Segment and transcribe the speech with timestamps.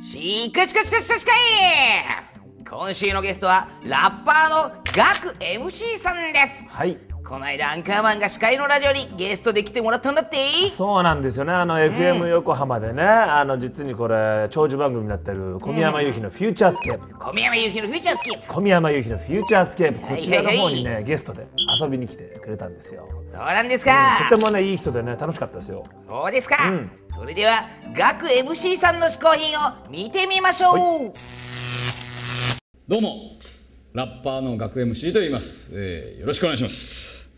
[0.00, 10.36] しかしかしかしかしかい今週のゲストはラッパーのガク MC さんですはいこの間アンカーマンが司会のラジオにゲストで来てもらったんだって。
[10.68, 11.52] そうなんですよね。
[11.52, 18.46] あの FM 横浜でねあの実にこれ長寿番組になってる小宮山雄飛の「FUTURE SCAPE」小宮山雄飛の FUTURE SCAPE。
[18.46, 21.48] 小宮山雄飛の「FUTURE SCAPE」こちらの方にねゲストで
[21.80, 23.08] 遊びに来てくれたんですよ。
[23.28, 25.84] そうなんですか、とてもねいい人でね楽しかったですよ。
[26.08, 26.56] そうですか、
[27.12, 31.12] それではガク MC さんの嗜好品を見てみましょう、
[32.86, 33.08] どうも
[33.96, 37.30] ラッパーの学 MC と言います、えーよろしくお願いします。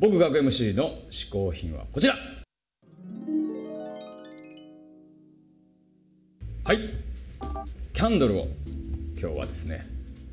[0.00, 2.16] 僕学 MC の嗜好品はこちら。
[6.64, 6.78] はい。
[7.92, 8.48] キャンドルを
[9.16, 9.86] 今日はですね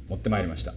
[0.10, 0.74] 持ってまいりました、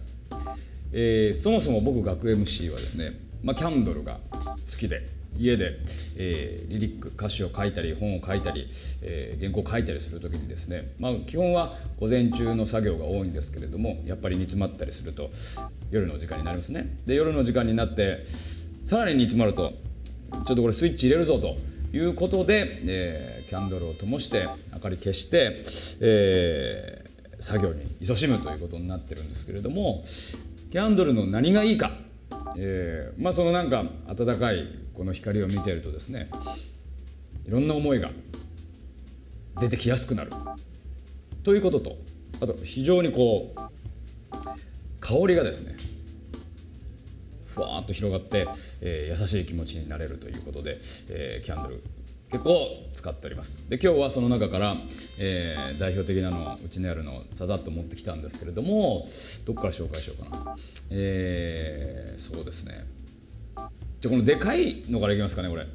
[0.93, 5.18] えーそもそも僕学 MC はですね、まあ、キャンドルが好きで。
[5.37, 5.79] 家で、
[6.17, 8.67] えーリリック歌詞を書いたり本を書いたり、
[9.03, 15.29] えー原稿を書いたりする時にですね、まあ、基本は午前中の作業が多いんですけれどもやっぱり煮詰まったりすると
[15.91, 16.97] 夜の時間になりますね。
[17.05, 18.21] で夜の時間になって
[18.83, 19.73] さらに煮詰まると
[20.45, 21.57] ちょっとこれスイッチ入れるぞと
[21.95, 25.63] いうことで、えーキャンドルを灯して明かり消して、
[26.01, 27.09] えー
[27.41, 30.03] 作業に勤しむということになってるんですけれども
[30.71, 31.91] キャンドルの何がいいか、
[32.57, 34.67] えーまあそのなんか温かい
[34.99, 36.29] この光を見ているとですね
[37.47, 38.11] いろんな思いが
[39.57, 40.31] 出てきやすくなる。
[41.41, 41.95] ということと
[42.41, 43.59] あと非常にこう
[44.99, 45.73] 香りがですね
[47.45, 48.45] ふわっと広がって、
[48.81, 50.77] えー優しい気持ちになれるということで、
[51.11, 51.81] えーキャンドル
[52.29, 52.57] 結構
[52.91, 53.69] 使っております。
[53.69, 54.73] で今日はその中から、
[55.17, 59.05] えー代表的なのをうちにあるのをざざっと持ってきたんですけれども
[59.45, 60.55] どっから紹介しようかな。
[60.91, 62.98] えーそうですね。
[64.01, 65.65] じゃこのでかいのからいきますかねこれ。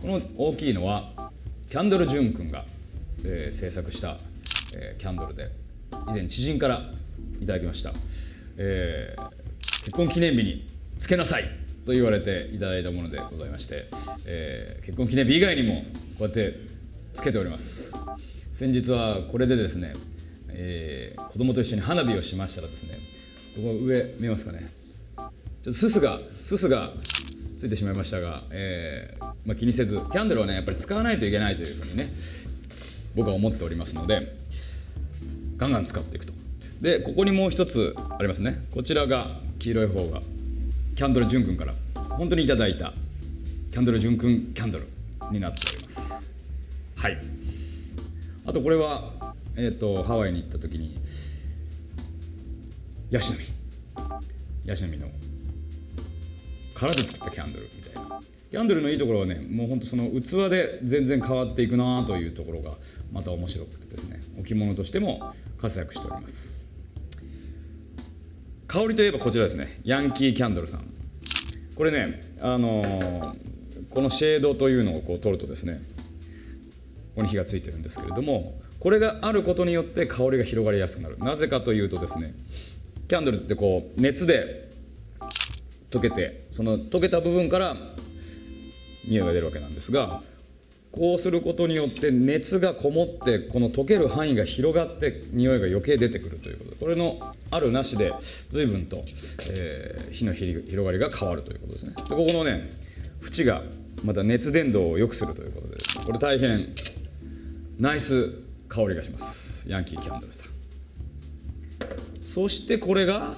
[0.00, 1.30] この大きいのは
[1.68, 2.64] キャンドル・ジュン君が、
[3.22, 4.16] えー制作した、
[4.72, 5.50] えーキャンドルで
[6.08, 6.80] 以前知人から
[7.38, 7.92] いただきました、
[8.56, 9.30] えー
[9.80, 11.44] 結婚記念日につけなさい
[11.84, 13.84] と言われていただいたものでございまして、
[14.26, 15.82] えー結婚記念日以外にも
[16.18, 16.54] こうやって
[17.12, 17.92] つけております。
[18.52, 19.92] 先日はこれでですね、
[20.48, 24.66] えー子供と一緒に花火をしましたらですねここ上見えますかね。
[25.16, 26.92] ちょっとすすがすすが
[27.60, 32.08] ついてしまいましたが、えーまあ、気にせずキャンドルはねやっぱり使わないといけないというふうにね
[33.14, 34.34] 僕は思っておりますので
[35.58, 36.32] ガンガン使っていくと。
[36.80, 38.52] でここにもう一つありますね。
[38.70, 39.26] こちらが
[39.58, 40.22] 黄色い方が
[40.96, 41.74] キャンドルジュン君から
[42.16, 42.94] 本当にいただいた
[43.70, 44.86] キャンドルジュン君キャンドル
[45.30, 46.34] になっております。
[46.96, 47.18] はい。
[48.46, 50.96] あとこれはえっ、とハワイに行った時に
[53.10, 53.54] ヤシの実。
[54.64, 55.29] ヤシの実の
[56.80, 58.22] 殻で作ったキャンドルみたいな。
[58.50, 62.72] キャンドルのいいところはねもうほんとその器で全然変わっていくなというところが
[63.12, 64.20] また面白くてですね。
[64.38, 66.66] 置物としても活躍しております。
[68.66, 69.66] 香りといえばこちらですね。
[69.84, 70.84] ヤンキーキャンドルさん。
[71.74, 73.50] これねあのー
[73.90, 81.18] このシェードというのをこう取るとですねここに火がついてるんですけれどもこれがあることによって香りが広がりやすくなる。
[81.18, 82.32] なぜかというとですね
[83.08, 84.69] キャンドルってこう熱で
[85.90, 87.76] 溶けてその溶けた部分から
[89.08, 90.22] 匂いが出るわけなんですが
[90.92, 99.04] こうすることによって熱がこもってこの溶ける範囲が広がって匂いが余計出てくるということでこれのあるなしで随分と、
[99.52, 101.94] えー火の広がりが変わるということですね。
[101.94, 102.68] でここのね
[103.22, 103.62] 縁が
[104.04, 106.66] また熱伝導を良くするということでこれ大変
[107.78, 108.32] ナイス
[108.68, 109.70] 香りがします。
[109.70, 110.52] ヤンキーキャンドルさん。
[112.22, 113.34] そしてこれが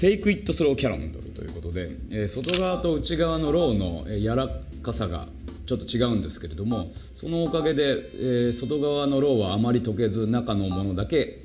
[0.00, 4.48] Take It Slow キャンドルということで、えー外側と内側のロウのえ柔ら
[4.82, 5.26] かさが
[5.66, 7.82] ちょっと違うんですけれどもそのおかげで、
[8.14, 11.42] えー外側のロウはあまり溶けず中のものだけ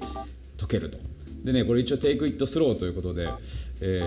[0.57, 0.97] 溶けると。
[1.43, 3.27] でねこれ一応 Take It Slow ということで、
[3.81, 4.01] え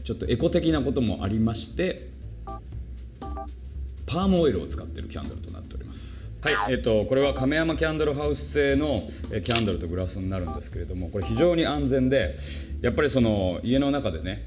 [0.00, 2.08] ーちょっとエコ的なこともありまして
[4.06, 9.02] パームオイルを使ってるキャンドルとなっておりますはい、えっとこれはカメヤマキャンドルハウス製の
[9.42, 12.36] キャンドルとグラスになるんですけれどもこれ非常に安全で
[12.82, 14.44] やっぱりその家の中でね、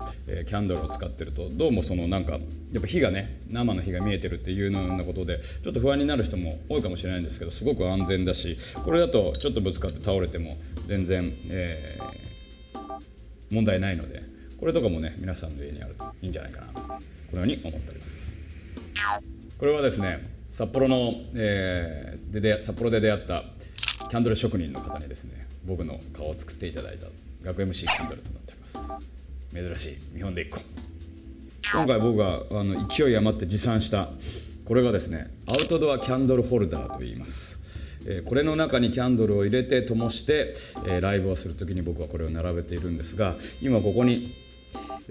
[0.48, 12.20] キャンドルを使ってるとどうもそのなんかやっぱ火がね生の火が見えてるっていうようなことでちょっと不安になる人も多いかもしれないんですけどすごく安全だしこれだとちょっとぶつかって倒れても全然、えー
[13.52, 14.22] 問題ないので
[14.60, 16.92] これとかもね皆さんの家にあるといいんじゃないかなとこ
[17.34, 18.38] のように思っております。
[19.60, 23.44] これはですね札幌の、えーでで札幌で出会った
[24.08, 27.08] キャンドル職人の方にですね僕の顔を作っていただいた
[27.44, 29.08] 学 MC キャンドルとなっております。
[29.52, 29.98] 珍しい。
[30.14, 30.60] 見本で1個
[31.74, 34.10] 今回僕があの勢い余って持参した
[34.66, 40.54] これがですねアウトドアキャンドルホルダーと言います、えーこれの中にキャンドルを入れて灯して、
[40.88, 44.22] えーライブをする時に僕はこれを並べているんですが今ここに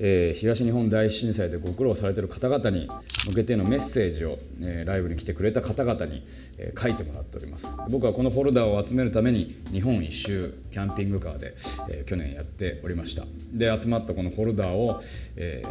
[0.00, 2.88] えー東日本大震災でご苦労されてる方々に
[3.26, 6.22] 向けてのメッセージを、えーライブに来てくれた方々に、
[6.58, 7.76] えー書いてもらっております。
[7.90, 11.54] 僕はこのホルダーを集めるために日本一周キャンピングカーで、
[11.90, 13.24] え去年やっておりました。
[13.52, 15.00] で集まったこのホルダーを、
[15.36, 15.62] え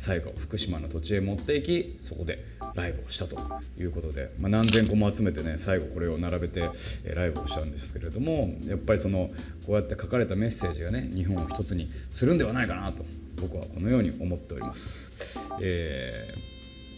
[0.00, 2.38] 最後福島の土地へ持っていきそこで
[2.74, 3.36] ライブをしたと
[3.78, 6.62] いうことで、まあ、何千個も集めてね最後これを並べて、
[7.04, 9.28] えライブをしたんですけれどもやっぱりその
[9.66, 13.04] こうやって書かれたメッセージがね日本を一つにするんではないかなと
[13.40, 16.50] 僕はこのように思っております、えー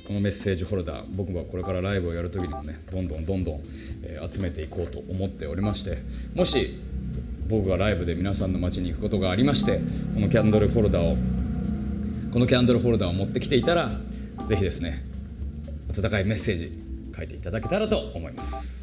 [0.04, 3.60] このメッセージホルダー僕はこれからライブをやる時にもねどんどんどんどん、
[4.02, 5.96] えー集めていこうと思っておりまして
[6.34, 6.76] もし
[7.48, 9.78] 僕がライブで皆さんの街に行くことがありまして
[10.12, 11.16] このキャンドルホルダーを
[12.32, 13.88] このキャンドルホルダーを持ってきていたら
[14.48, 14.94] ぜひですね
[15.96, 16.72] 温かいメッセージ
[17.16, 18.81] 書いていただけたらと思います。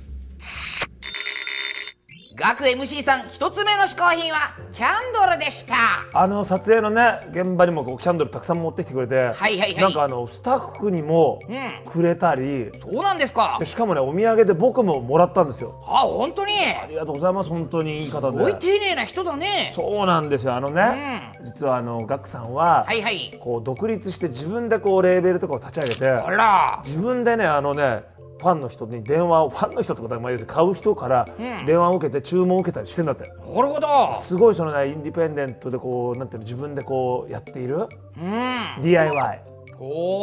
[2.39, 4.38] 学 MC さん一つ目の嗜好品は
[4.71, 5.75] キャンドルでした。
[6.13, 9.75] あの撮影のね現場にもこうキャンドルたくさん持ってきてくれて、はいはいはい。
[9.75, 11.91] なんかあのスタッフにもうん。
[11.91, 13.57] くれたり、そうなんですか。
[13.59, 15.83] でしかもねお土産で僕ももらったんですよ。
[15.86, 16.53] あ本当に？
[16.53, 17.50] ありがとうございます。
[17.50, 19.69] 本当にいい方すごいで丁寧な人だね。
[19.74, 20.56] そうなんですよ。
[20.56, 23.38] あのね、実はあのガクさんは、はいはい。
[23.41, 26.80] こう独立して自分でこうレーベルとかを立ち上げてあら。
[26.83, 28.03] 自分でねあのね
[28.39, 31.27] ファンの人に電話をファンの人とか、まあ、要するに買う人から
[31.65, 34.15] 電話を受けて注文を受けたりしてんだって、なるほど。
[34.15, 38.81] すごいそのねインディペンデントでこうなんていうの自分でこうやっているうん。
[38.81, 39.41] DIY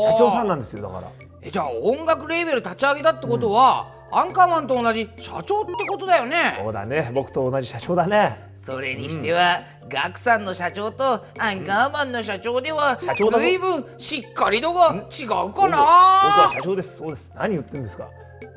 [0.00, 1.08] 社長さんなんですよだから。
[1.42, 3.86] えじゃあ音楽レーベル立ち上げたってことは、
[4.18, 6.56] アンカーマンと同じ社長ってことだよね。
[6.58, 7.10] そうだね。
[7.12, 8.34] 僕と同じ社長だね。
[8.54, 9.60] それにしては、
[9.90, 13.38] ガクさんの社長とアンカーマンの社長では社長だぞ。
[13.40, 16.96] 随分しっかり度が違うか僕なは社長です。
[16.96, 17.34] そうです。
[17.36, 18.08] 何言ってんですか。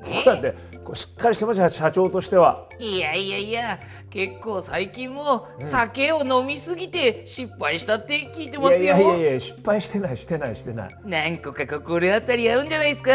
[0.02, 0.54] 僕だって
[0.86, 2.64] こうしっかりしてましたよ社長としては。
[2.80, 3.80] いやいやいや
[4.10, 8.84] 結構最近も酒を飲みすぎて失敗したって聞いていますよ。
[8.84, 10.96] やいやいやいや失敗してないしてないしてない。
[11.04, 13.12] 何個か心当たりあるんじゃないですか？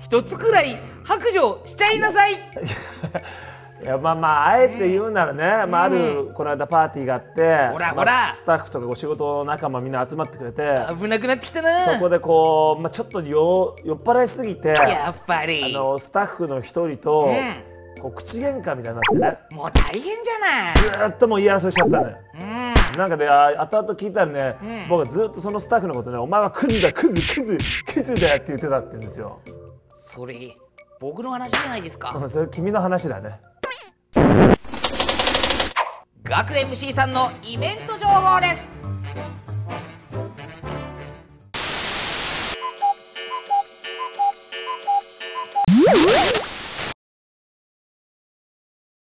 [0.00, 0.74] 一つくらい
[1.04, 2.32] 白状しちゃいなさい。
[3.82, 10.62] いやまあまああえて言うならね、まあ、あるこの間パーティーがあってまあスタッフとかお仕事仲間みんな集まってくれて
[11.00, 11.94] 危なくなってきたな。
[11.94, 17.34] そこでこう、まあ、ちょっとよ酔っ払いすぎてやっぱありのスタッフの一人と、
[18.00, 19.38] こう口喧嘩みたいになってね。
[19.50, 20.74] もう大変じゃない。
[20.76, 22.16] ずーっともう言い争いしちゃったのよ。
[22.96, 29.40] なんかであ後々聞いたらね、僕はずっとそのスタッフのことね「お前はクズだクズクズクズだよ」って言ってたって言うんですよ。
[29.90, 30.34] それ
[31.02, 33.40] 僕の話じゃないですかうんそれ君の話だね。
[36.22, 38.70] 学 MC さんのイベント情報です